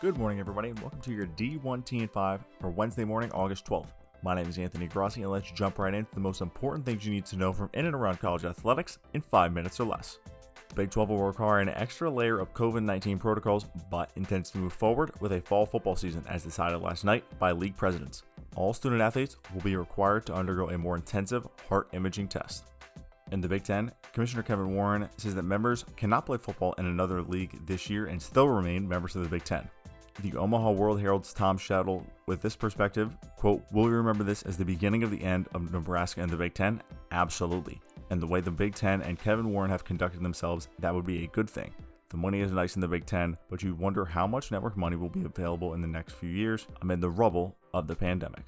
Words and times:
Good 0.00 0.16
morning, 0.16 0.40
everybody, 0.40 0.70
and 0.70 0.80
welcome 0.80 1.02
to 1.02 1.12
your 1.12 1.26
D1T 1.26 2.00
and 2.00 2.10
5 2.10 2.40
for 2.58 2.70
Wednesday 2.70 3.04
morning, 3.04 3.30
August 3.32 3.66
12th. 3.66 3.90
My 4.22 4.34
name 4.34 4.48
is 4.48 4.56
Anthony 4.56 4.86
Grossi, 4.86 5.20
and 5.20 5.30
let's 5.30 5.50
jump 5.50 5.78
right 5.78 5.92
into 5.92 6.10
the 6.14 6.20
most 6.20 6.40
important 6.40 6.86
things 6.86 7.04
you 7.04 7.12
need 7.12 7.26
to 7.26 7.36
know 7.36 7.52
from 7.52 7.68
in 7.74 7.84
and 7.84 7.94
around 7.94 8.18
college 8.18 8.46
athletics 8.46 8.96
in 9.12 9.20
five 9.20 9.52
minutes 9.52 9.78
or 9.78 9.84
less. 9.84 10.18
The 10.70 10.74
Big 10.74 10.90
12 10.90 11.10
will 11.10 11.26
require 11.26 11.60
an 11.60 11.68
extra 11.68 12.10
layer 12.10 12.38
of 12.38 12.54
COVID 12.54 12.82
19 12.82 13.18
protocols, 13.18 13.66
but 13.90 14.10
intends 14.16 14.50
to 14.52 14.58
move 14.58 14.72
forward 14.72 15.12
with 15.20 15.32
a 15.32 15.42
fall 15.42 15.66
football 15.66 15.96
season 15.96 16.24
as 16.30 16.44
decided 16.44 16.80
last 16.80 17.04
night 17.04 17.22
by 17.38 17.52
league 17.52 17.76
presidents. 17.76 18.22
All 18.56 18.72
student 18.72 19.02
athletes 19.02 19.36
will 19.52 19.60
be 19.60 19.76
required 19.76 20.24
to 20.24 20.34
undergo 20.34 20.70
a 20.70 20.78
more 20.78 20.96
intensive 20.96 21.46
heart 21.68 21.88
imaging 21.92 22.28
test. 22.28 22.64
In 23.32 23.42
the 23.42 23.48
Big 23.48 23.64
Ten, 23.64 23.92
Commissioner 24.14 24.44
Kevin 24.44 24.74
Warren 24.74 25.10
says 25.18 25.34
that 25.34 25.42
members 25.42 25.84
cannot 25.96 26.24
play 26.24 26.38
football 26.38 26.72
in 26.78 26.86
another 26.86 27.20
league 27.20 27.66
this 27.66 27.90
year 27.90 28.06
and 28.06 28.20
still 28.20 28.48
remain 28.48 28.88
members 28.88 29.14
of 29.14 29.22
the 29.22 29.28
Big 29.28 29.44
Ten. 29.44 29.68
The 30.22 30.36
Omaha 30.36 30.72
World 30.72 31.00
Herald's 31.00 31.32
Tom 31.32 31.56
Shatel 31.56 32.04
with 32.26 32.42
this 32.42 32.54
perspective, 32.54 33.16
quote, 33.36 33.64
Will 33.72 33.84
we 33.84 33.90
remember 33.90 34.22
this 34.22 34.42
as 34.42 34.58
the 34.58 34.64
beginning 34.66 35.02
of 35.02 35.10
the 35.10 35.22
end 35.22 35.48
of 35.54 35.72
Nebraska 35.72 36.20
and 36.20 36.30
the 36.30 36.36
Big 36.36 36.52
Ten? 36.52 36.82
Absolutely. 37.10 37.80
And 38.10 38.20
the 38.20 38.26
way 38.26 38.42
the 38.42 38.50
Big 38.50 38.74
Ten 38.74 39.00
and 39.00 39.18
Kevin 39.18 39.50
Warren 39.50 39.70
have 39.70 39.84
conducted 39.84 40.22
themselves, 40.22 40.68
that 40.78 40.94
would 40.94 41.06
be 41.06 41.24
a 41.24 41.28
good 41.28 41.48
thing. 41.48 41.72
The 42.10 42.18
money 42.18 42.40
is 42.40 42.52
nice 42.52 42.74
in 42.74 42.82
the 42.82 42.88
Big 42.88 43.06
Ten, 43.06 43.38
but 43.48 43.62
you 43.62 43.74
wonder 43.74 44.04
how 44.04 44.26
much 44.26 44.50
network 44.50 44.76
money 44.76 44.96
will 44.96 45.08
be 45.08 45.24
available 45.24 45.72
in 45.72 45.80
the 45.80 45.88
next 45.88 46.12
few 46.12 46.28
years 46.28 46.66
amid 46.82 47.00
the 47.00 47.08
rubble 47.08 47.56
of 47.72 47.86
the 47.86 47.96
pandemic. 47.96 48.44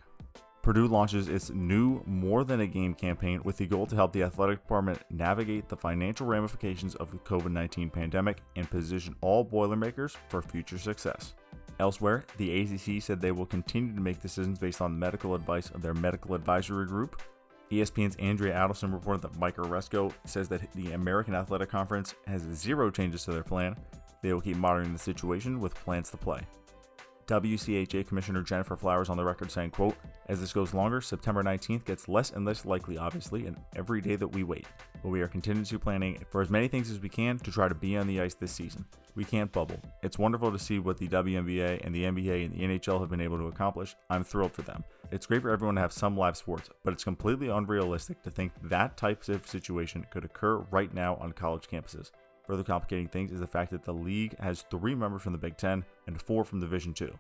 Purdue 0.60 0.88
launches 0.88 1.28
its 1.28 1.48
new 1.50 2.02
More 2.06 2.44
Than 2.44 2.60
a 2.60 2.66
Game 2.66 2.92
campaign 2.92 3.40
with 3.44 3.56
the 3.56 3.66
goal 3.66 3.86
to 3.86 3.96
help 3.96 4.12
the 4.12 4.24
athletic 4.24 4.60
department 4.60 5.00
navigate 5.10 5.68
the 5.68 5.76
financial 5.76 6.26
ramifications 6.26 6.96
of 6.96 7.10
the 7.10 7.18
COVID 7.18 7.50
19 7.50 7.88
pandemic 7.88 8.42
and 8.56 8.70
position 8.70 9.16
all 9.22 9.42
Boilermakers 9.42 10.16
for 10.28 10.42
future 10.42 10.78
success. 10.78 11.34
Elsewhere, 11.82 12.22
the 12.36 12.60
ACC 12.60 13.02
said 13.02 13.20
they 13.20 13.32
will 13.32 13.44
continue 13.44 13.92
to 13.92 14.00
make 14.00 14.22
decisions 14.22 14.56
based 14.56 14.80
on 14.80 14.96
medical 14.96 15.34
advice 15.34 15.68
of 15.70 15.82
their 15.82 15.94
medical 15.94 16.36
advisory 16.36 16.86
group. 16.86 17.20
ESPN's 17.72 18.14
Andrea 18.20 18.54
Adelson 18.54 18.92
reported 18.92 19.20
that 19.22 19.36
Mike 19.36 19.56
Aresco 19.56 20.12
says 20.24 20.48
that 20.50 20.72
the 20.74 20.92
American 20.92 21.34
Athletic 21.34 21.70
Conference 21.70 22.14
has 22.28 22.42
zero 22.42 22.88
changes 22.88 23.24
to 23.24 23.32
their 23.32 23.42
plan. 23.42 23.74
They 24.22 24.32
will 24.32 24.40
keep 24.40 24.58
monitoring 24.58 24.92
the 24.92 24.98
situation 24.98 25.58
with 25.58 25.74
plans 25.74 26.08
to 26.10 26.16
play. 26.16 26.42
WCHA 27.26 28.06
Commissioner 28.06 28.42
Jennifer 28.42 28.76
Flowers 28.76 29.08
on 29.08 29.16
the 29.16 29.24
record 29.24 29.50
saying, 29.50 29.70
quote, 29.70 29.96
As 30.28 30.40
this 30.40 30.52
goes 30.52 30.74
longer, 30.74 31.00
September 31.00 31.42
19th 31.42 31.84
gets 31.84 32.08
less 32.08 32.30
and 32.30 32.44
less 32.44 32.64
likely, 32.64 32.98
obviously, 32.98 33.46
and 33.46 33.56
every 33.76 34.00
day 34.00 34.16
that 34.16 34.28
we 34.28 34.42
wait. 34.42 34.66
But 35.02 35.10
we 35.10 35.20
are 35.20 35.28
contingency 35.28 35.78
planning 35.78 36.24
for 36.30 36.42
as 36.42 36.50
many 36.50 36.68
things 36.68 36.90
as 36.90 37.00
we 37.00 37.08
can 37.08 37.38
to 37.38 37.50
try 37.50 37.68
to 37.68 37.74
be 37.74 37.96
on 37.96 38.06
the 38.06 38.20
ice 38.20 38.34
this 38.34 38.52
season. 38.52 38.84
We 39.14 39.24
can't 39.24 39.52
bubble. 39.52 39.80
It's 40.02 40.18
wonderful 40.18 40.52
to 40.52 40.58
see 40.58 40.78
what 40.78 40.96
the 40.96 41.08
WNBA 41.08 41.84
and 41.84 41.94
the 41.94 42.04
NBA 42.04 42.46
and 42.46 42.54
the 42.54 42.78
NHL 42.78 43.00
have 43.00 43.10
been 43.10 43.20
able 43.20 43.38
to 43.38 43.48
accomplish. 43.48 43.94
I'm 44.08 44.24
thrilled 44.24 44.52
for 44.52 44.62
them. 44.62 44.84
It's 45.10 45.26
great 45.26 45.42
for 45.42 45.50
everyone 45.50 45.74
to 45.74 45.82
have 45.82 45.92
some 45.92 46.16
live 46.16 46.36
sports, 46.38 46.70
but 46.84 46.94
it's 46.94 47.04
completely 47.04 47.48
unrealistic 47.48 48.22
to 48.22 48.30
think 48.30 48.52
that 48.62 48.96
type 48.96 49.28
of 49.28 49.46
situation 49.46 50.06
could 50.10 50.24
occur 50.24 50.58
right 50.70 50.92
now 50.94 51.16
on 51.16 51.32
college 51.32 51.68
campuses. 51.68 52.10
Further 52.46 52.64
complicating 52.64 53.08
things 53.08 53.30
is 53.30 53.40
the 53.40 53.46
fact 53.46 53.70
that 53.70 53.84
the 53.84 53.94
league 53.94 54.38
has 54.38 54.64
three 54.70 54.94
members 54.94 55.22
from 55.22 55.32
the 55.32 55.38
Big 55.38 55.56
Ten 55.56 55.84
and 56.06 56.20
four 56.20 56.44
from 56.44 56.60
Division 56.60 56.92
Two. 56.92 57.12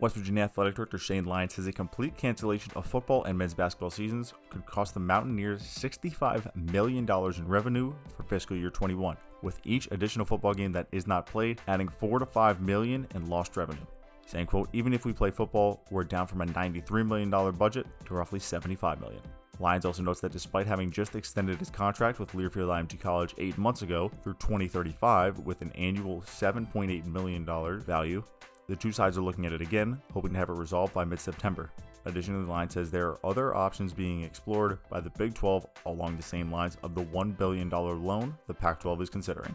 West 0.00 0.16
Virginia 0.16 0.42
Athletic 0.42 0.74
Director 0.74 0.98
Shane 0.98 1.26
Lyons 1.26 1.54
says 1.54 1.68
a 1.68 1.72
complete 1.72 2.16
cancellation 2.16 2.72
of 2.74 2.84
football 2.84 3.22
and 3.22 3.38
men's 3.38 3.54
basketball 3.54 3.90
seasons 3.90 4.34
could 4.50 4.66
cost 4.66 4.94
the 4.94 5.00
Mountaineers 5.00 5.62
$65 5.62 6.56
million 6.72 7.08
in 7.08 7.48
revenue 7.48 7.94
for 8.16 8.24
fiscal 8.24 8.56
year 8.56 8.70
21, 8.70 9.16
with 9.42 9.60
each 9.64 9.86
additional 9.92 10.26
football 10.26 10.54
game 10.54 10.72
that 10.72 10.88
is 10.90 11.06
not 11.06 11.26
played 11.26 11.60
adding 11.68 11.88
4 11.88 12.18
to 12.18 12.26
5 12.26 12.60
million 12.60 13.06
in 13.14 13.26
lost 13.26 13.56
revenue. 13.56 13.86
Saying, 14.26 14.46
quote, 14.46 14.68
even 14.72 14.92
if 14.92 15.04
we 15.04 15.12
play 15.12 15.30
football, 15.30 15.84
we're 15.90 16.04
down 16.04 16.26
from 16.26 16.40
a 16.40 16.46
$93 16.46 17.06
million 17.06 17.30
budget 17.52 17.86
to 18.06 18.14
roughly 18.14 18.40
$75 18.40 19.00
million. 19.00 19.20
Lyons 19.58 19.84
also 19.84 20.02
notes 20.02 20.20
that 20.20 20.32
despite 20.32 20.66
having 20.66 20.90
just 20.90 21.14
extended 21.14 21.58
his 21.58 21.70
contract 21.70 22.18
with 22.18 22.32
Learfield 22.32 22.68
IMG 22.68 22.98
College 22.98 23.34
eight 23.38 23.58
months 23.58 23.82
ago 23.82 24.10
through 24.22 24.34
2035 24.34 25.40
with 25.40 25.60
an 25.62 25.70
annual 25.72 26.22
$7.8 26.22 27.06
million 27.06 27.44
value, 27.80 28.24
the 28.66 28.76
two 28.76 28.92
sides 28.92 29.18
are 29.18 29.22
looking 29.22 29.46
at 29.46 29.52
it 29.52 29.60
again, 29.60 30.00
hoping 30.12 30.32
to 30.32 30.38
have 30.38 30.48
it 30.48 30.54
resolved 30.54 30.94
by 30.94 31.04
mid 31.04 31.20
September. 31.20 31.70
Additionally, 32.04 32.46
line 32.46 32.68
says 32.68 32.90
there 32.90 33.08
are 33.08 33.26
other 33.26 33.54
options 33.54 33.92
being 33.92 34.22
explored 34.22 34.78
by 34.88 35.00
the 35.00 35.10
Big 35.10 35.34
12 35.34 35.66
along 35.86 36.16
the 36.16 36.22
same 36.22 36.50
lines 36.50 36.76
of 36.82 36.94
the 36.94 37.04
$1 37.04 37.36
billion 37.36 37.68
loan 37.68 38.36
the 38.46 38.54
Pac 38.54 38.80
12 38.80 39.02
is 39.02 39.10
considering. 39.10 39.54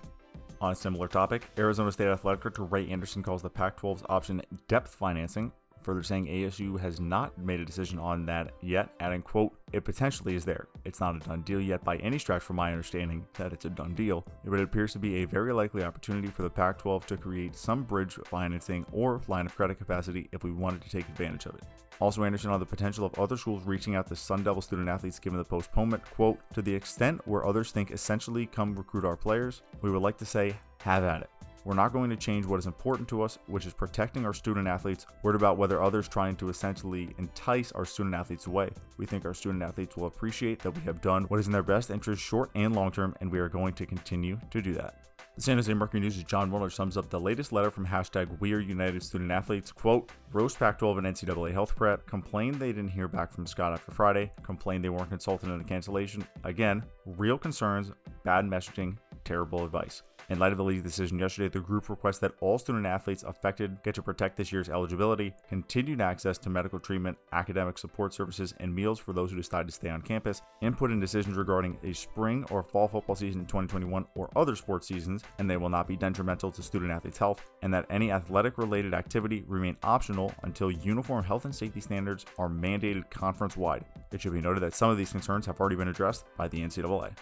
On 0.62 0.72
a 0.72 0.76
similar 0.76 1.08
topic, 1.08 1.44
Arizona 1.58 1.92
State 1.92 2.08
Athletic 2.08 2.42
Director 2.42 2.64
Ray 2.64 2.88
Anderson 2.90 3.22
calls 3.22 3.42
the 3.42 3.50
Pac 3.50 3.80
12's 3.80 4.04
option 4.10 4.42
debt 4.68 4.88
financing 4.88 5.52
further 5.88 6.04
saying 6.04 6.28
ASU 6.28 6.78
has 6.78 7.00
not 7.00 7.38
made 7.38 7.62
a 7.62 7.66
decision 7.66 7.98
on 7.98 8.26
that 8.26 8.52
yet, 8.62 8.90
adding, 9.00 9.22
quote, 9.22 9.54
it 9.72 9.86
potentially 9.86 10.36
is 10.36 10.44
there. 10.44 10.68
It's 10.84 11.00
not 11.00 11.16
a 11.16 11.20
done 11.20 11.44
deal 11.44 11.62
yet 11.62 11.82
by 11.82 11.96
any 12.00 12.20
stretch 12.20 12.44
from 12.44 12.58
my 12.58 12.72
understanding 12.72 13.26
that 13.36 13.54
it's 13.54 13.64
a 13.64 13.70
done 13.70 13.96
deal, 13.96 14.26
but 14.44 14.60
it 14.60 14.64
appears 14.64 14.92
to 14.92 15.00
be 15.00 15.24
a 15.24 15.26
very 15.26 15.54
likely 15.54 15.84
opportunity 15.84 16.28
for 16.28 16.44
the 16.44 16.50
Pac 16.50 16.80
12 16.80 17.08
to 17.08 17.16
create 17.16 17.56
some 17.56 17.84
bridge 17.84 18.16
financing 18.26 18.86
or 18.92 19.22
line 19.30 19.46
of 19.46 19.56
credit 19.56 19.78
capacity 19.78 20.28
if 20.34 20.44
we 20.44 20.52
wanted 20.52 20.82
to 20.82 20.90
take 20.90 21.08
advantage 21.08 21.46
of 21.46 21.56
it. 21.56 21.64
Also, 22.02 22.26
Anderson 22.26 22.52
on 22.52 22.60
the 22.60 22.66
potential 22.66 23.06
of 23.06 23.18
other 23.18 23.38
schools 23.38 23.64
reaching 23.64 23.96
out 23.96 24.08
to 24.08 24.16
Sun 24.16 24.44
Devil 24.44 24.62
student 24.62 24.90
athletes 24.90 25.20
given 25.20 25.40
the 25.40 25.46
postponement, 25.46 26.04
quote, 26.04 26.38
to 26.54 26.62
the 26.62 26.76
extent 26.76 27.22
where 27.26 27.46
others 27.46 27.72
think 27.72 27.92
essentially 27.92 28.46
come 28.46 28.76
recruit 28.76 29.06
our 29.06 29.16
players, 29.16 29.62
we 29.82 29.90
would 29.90 30.02
like 30.02 30.18
to 30.18 30.26
say, 30.26 30.54
have 30.82 31.06
at 31.06 31.22
it. 31.22 31.30
We're 31.68 31.74
not 31.74 31.92
going 31.92 32.10
to 32.12 32.16
change 32.16 32.46
what 32.46 32.60
is 32.60 32.66
important 32.66 33.10
to 33.10 33.22
us, 33.22 33.40
which 33.48 33.66
is 33.66 33.74
protecting 33.74 34.26
our 34.26 34.34
student 34.34 34.70
athletes, 34.70 35.06
worried 35.22 35.36
about 35.36 35.58
whether 35.58 35.84
others 35.84 36.08
trying 36.08 36.38
to 36.38 36.48
essentially 36.48 37.14
entice 37.18 37.74
our 37.74 37.84
student 37.84 38.16
athletes 38.16 38.48
away. 38.48 38.70
We 38.96 39.06
think 39.06 39.26
our 39.26 39.34
student 39.34 39.62
athletes 39.62 39.98
will 39.98 40.08
appreciate 40.08 40.60
that 40.60 40.72
we 40.72 40.82
have 40.84 41.02
done 41.02 41.26
what 41.26 41.42
is 41.42 41.48
in 41.48 41.52
their 41.52 41.64
best 41.64 41.90
interest 41.90 42.24
short 42.24 42.52
and 42.56 42.74
long 42.74 42.94
term, 42.94 43.18
and 43.20 43.30
we 43.30 43.40
are 43.40 43.50
going 43.50 43.74
to 43.74 43.86
continue 43.86 44.40
to 44.50 44.62
do 44.62 44.74
that. 44.76 45.08
The 45.36 45.42
San 45.42 45.58
Jose 45.58 45.74
Mercury 45.74 46.00
News' 46.00 46.24
John 46.24 46.50
Mueller 46.50 46.70
sums 46.70 46.96
up 46.96 47.10
the 47.10 47.20
latest 47.20 47.52
letter 47.52 47.70
from 47.70 47.86
hashtag 47.86 48.30
We 48.40 48.54
Are 48.54 48.60
United 48.62 49.04
Student 49.04 49.32
Athletes. 49.32 49.74
Quote, 49.74 50.10
Roast 50.32 50.58
Pac-12 50.58 51.00
and 51.00 51.08
NCAA 51.08 51.52
Health 51.52 51.76
Prep 51.76 52.06
complained 52.06 52.56
they 52.56 52.72
didn't 52.72 52.92
hear 52.92 53.10
back 53.10 53.34
from 53.34 53.46
Scott 53.46 53.74
after 53.74 53.92
Friday, 53.92 54.32
complained 54.42 54.86
they 54.86 54.90
weren't 54.90 55.10
consulted 55.10 55.50
on 55.50 55.58
the 55.58 55.66
cancellation. 55.66 56.26
Again, 56.46 56.82
real 57.18 57.38
concerns, 57.38 57.92
bad 58.24 58.46
messaging, 58.46 58.98
terrible 59.28 59.66
advice. 59.66 60.04
In 60.30 60.40
light 60.40 60.52
of 60.52 60.58
the 60.58 60.64
league's 60.64 60.84
decision 60.84 61.20
yesterday, 61.20 61.48
the 61.48 61.62
group 61.62 61.88
requests 61.88 62.20
that 62.20 62.34
all 62.42 62.58
student 62.58 62.86
athletes 62.86 63.24
affected 63.24 63.82
get 63.84 63.96
to 63.96 64.02
protect 64.02 64.36
this 64.36 64.52
year's 64.52 64.68
eligibility, 64.68 65.34
continued 65.48 66.02
access 66.02 66.38
to 66.40 66.50
medical 66.50 66.80
treatment, 66.80 67.18
academic 67.32 67.78
support 67.78 68.14
services, 68.14 68.54
and 68.60 68.74
meals 68.74 69.00
for 69.00 69.14
those 69.14 69.32
who 69.32 69.38
decide 69.38 69.68
to 69.68 69.72
stay 69.72 69.90
on 69.90 70.02
campus, 70.02 70.42
input 70.62 70.92
in 70.92 71.00
decisions 71.00 71.38
regarding 71.38 71.78
a 71.84 71.94
spring 71.94 72.46
or 72.52 72.62
fall 72.62 72.90
football 72.90 73.16
season 73.16 73.42
in 73.42 73.46
2021 73.46 74.06
or 74.16 74.30
other 74.36 74.56
sports 74.56 74.88
seasons, 74.88 75.24
and 75.40 75.50
they 75.50 75.58
will 75.58 75.70
not 75.70 75.88
be 75.88 75.96
detrimental 75.96 76.52
to 76.52 76.62
student 76.62 76.92
athletes' 76.92 77.18
health, 77.18 77.42
and 77.62 77.74
that 77.74 77.86
any 77.90 78.12
athletic 78.12 78.58
related 78.58 78.94
activity 78.94 79.46
remain 79.48 79.78
optional 79.84 80.34
until 80.44 80.72
uniform 80.72 81.24
health 81.24 81.46
and 81.46 81.56
safety 81.56 81.80
standards 81.80 82.26
are 82.38 82.50
mandated 82.50 83.10
conference 83.10 83.56
wide. 83.56 83.86
It 84.12 84.22
should 84.22 84.34
be 84.34 84.42
noted 84.42 84.62
that 84.62 84.76
some 84.76 84.90
of 84.90 84.98
these 84.98 85.12
concerns 85.12 85.46
have 85.46 85.60
already 85.62 85.78
been 85.78 85.88
addressed 85.88 86.26
by 86.38 86.50
the 86.50 86.60
NCAA. 86.60 87.14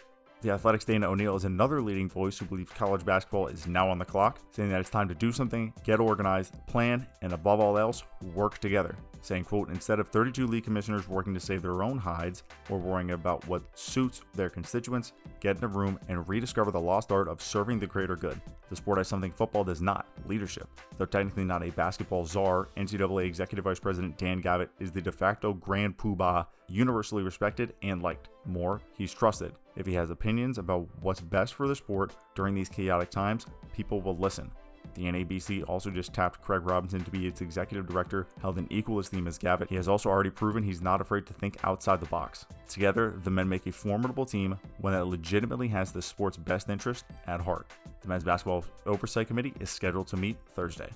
The 0.45 0.51
Athletic's 0.51 0.85
Dana 0.85 1.09
O'Neill 1.09 1.35
is 1.35 1.43
another 1.43 1.81
leading 1.81 2.07
voice 2.07 2.37
who 2.37 2.45
believes 2.45 2.69
college 2.69 3.03
basketball 3.03 3.47
is 3.47 3.65
now 3.65 3.89
on 3.89 3.97
the 3.97 4.05
clock, 4.05 4.37
saying 4.51 4.69
that 4.69 4.79
it's 4.79 4.91
time 4.91 5.07
to 5.07 5.15
do 5.15 5.31
something, 5.31 5.73
get 5.83 5.99
organized, 5.99 6.53
plan, 6.67 7.07
and 7.23 7.33
above 7.33 7.59
all 7.59 7.79
else, 7.79 8.03
work 8.35 8.59
together. 8.59 8.95
Saying, 9.21 9.45
quote, 9.45 9.69
instead 9.69 9.99
of 9.99 10.09
32 10.09 10.45
league 10.47 10.63
commissioners 10.63 11.07
working 11.07 11.33
to 11.33 11.39
save 11.39 11.61
their 11.61 11.81
own 11.81 11.97
hides 11.97 12.43
or 12.69 12.77
worrying 12.77 13.11
about 13.11 13.47
what 13.47 13.63
suits 13.77 14.21
their 14.33 14.49
constituents, 14.49 15.13
get 15.39 15.57
in 15.57 15.63
a 15.63 15.67
room 15.67 15.99
and 16.09 16.27
rediscover 16.27 16.71
the 16.71 16.79
lost 16.79 17.11
art 17.11 17.27
of 17.27 17.41
serving 17.41 17.79
the 17.79 17.87
greater 17.87 18.15
good. 18.15 18.39
The 18.69 18.75
sport 18.75 18.97
has 18.97 19.07
something 19.07 19.31
football 19.31 19.63
does 19.63 19.81
not 19.81 20.07
leadership. 20.27 20.67
Though 20.97 21.05
technically 21.05 21.43
not 21.43 21.63
a 21.63 21.71
basketball 21.71 22.25
czar, 22.25 22.69
NCAA 22.77 23.25
Executive 23.25 23.65
Vice 23.65 23.79
President 23.79 24.17
Dan 24.17 24.41
Gavitt 24.41 24.69
is 24.79 24.91
the 24.91 25.01
de 25.01 25.11
facto 25.11 25.53
grand 25.53 25.97
poobah, 25.97 26.47
universally 26.67 27.23
respected 27.23 27.73
and 27.83 28.01
liked. 28.01 28.29
More, 28.45 28.81
he's 28.97 29.13
trusted. 29.13 29.53
If 29.75 29.85
he 29.85 29.93
has 29.93 30.09
opinions 30.09 30.57
about 30.57 30.87
what's 31.01 31.21
best 31.21 31.53
for 31.53 31.67
the 31.67 31.75
sport 31.75 32.15
during 32.33 32.55
these 32.55 32.69
chaotic 32.69 33.09
times, 33.09 33.45
people 33.73 34.01
will 34.01 34.17
listen. 34.17 34.51
The 34.95 35.03
NABC 35.03 35.67
also 35.67 35.89
just 35.89 36.13
tapped 36.13 36.41
Craig 36.41 36.61
Robinson 36.63 37.03
to 37.03 37.11
be 37.11 37.27
its 37.27 37.41
executive 37.41 37.87
director, 37.87 38.27
held 38.41 38.57
in 38.57 38.67
equal 38.71 38.99
esteem 38.99 39.27
as 39.27 39.37
Gavitt. 39.37 39.69
He 39.69 39.75
has 39.75 39.87
also 39.87 40.09
already 40.09 40.29
proven 40.29 40.63
he's 40.63 40.81
not 40.81 41.01
afraid 41.01 41.25
to 41.27 41.33
think 41.33 41.57
outside 41.63 41.99
the 41.99 42.05
box. 42.07 42.45
Together, 42.67 43.13
the 43.23 43.29
men 43.29 43.47
make 43.47 43.67
a 43.67 43.71
formidable 43.71 44.25
team, 44.25 44.57
one 44.79 44.93
that 44.93 45.05
legitimately 45.05 45.67
has 45.67 45.91
the 45.91 46.01
sport's 46.01 46.37
best 46.37 46.69
interest 46.69 47.05
at 47.27 47.41
heart. 47.41 47.67
The 48.01 48.07
men's 48.07 48.23
basketball 48.23 48.65
oversight 48.85 49.27
committee 49.27 49.53
is 49.59 49.69
scheduled 49.69 50.07
to 50.07 50.17
meet 50.17 50.37
Thursday. 50.55 50.89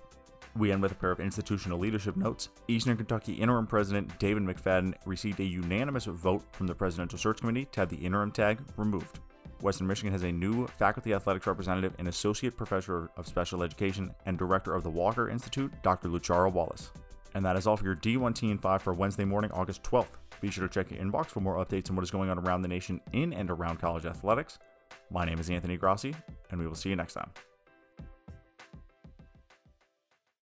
We 0.56 0.72
end 0.72 0.81
with 0.81 0.94
a 0.94 0.95
pair 0.95 1.12
of 1.12 1.19
institutional 1.19 1.78
leadership 1.78 2.16
notes. 2.16 2.50
Eastern 2.68 2.98
Kentucky 2.98 3.34
interim 3.34 3.68
president 3.68 4.18
David 4.18 4.44
McFadden 4.44 4.95
received 5.06 5.40
a 5.40 5.44
unanimous 5.44 6.06
vote 6.06 6.44
from 6.54 6.68
the 6.68 6.75
Presidential 6.75 7.19
Search 7.19 7.40
Committee 7.40 7.66
to 7.72 7.81
have 7.81 7.90
the 7.90 7.98
interim 7.98 8.31
tag 8.31 8.60
removed. 8.78 9.19
Western 9.62 9.88
Michigan 9.88 10.14
has 10.14 10.24
a 10.24 10.32
new 10.32 10.68
faculty 10.68 11.14
athletics 11.14 11.48
representative 11.48 11.94
and 12.00 12.08
associate 12.08 12.56
professor 12.56 13.10
of 13.18 13.28
special 13.28 13.62
education 13.62 14.14
and 14.26 14.38
director 14.38 14.74
of 14.74 14.84
the 14.84 14.90
Walker 14.90 15.30
Institute, 15.30 15.72
Dr. 15.84 16.08
Luchara 16.08 16.52
Wallace. 16.52 16.92
And 17.36 17.46
that 17.46 17.56
is 17.56 17.68
all 17.68 17.78
for 17.78 17.86
your 17.86 17.96
D1 17.96 18.34
T 18.36 18.52
and 18.52 18.62
5 18.62 18.82
for 18.82 18.94
Wednesday 18.94 19.26
morning, 19.26 19.52
August 19.52 19.84
12th. 19.84 20.08
Be 20.42 20.50
sure 20.50 20.68
to 20.68 20.74
check 20.74 20.90
your 20.90 21.04
inbox 21.04 21.28
for 21.28 21.42
more 21.42 21.64
updates 21.64 21.90
on 21.90 21.96
what 21.96 22.04
is 22.04 22.12
going 22.12 22.30
on 22.30 22.40
around 22.40 22.62
the 22.62 22.68
nation 22.68 23.02
in 23.12 23.34
and 23.34 23.52
around 23.52 23.80
college 23.80 24.06
athletics. 24.06 24.60
My 25.12 25.26
name 25.26 25.40
is 25.40 25.50
Anthony 25.50 25.78
Grossi, 25.78 26.16
and 26.52 26.60
we 26.60 26.66
will 26.66 26.76
see 26.76 26.90
you 26.90 26.96
next 26.96 27.14
time. 27.14 27.30